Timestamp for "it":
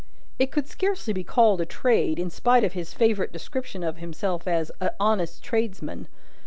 0.39-0.49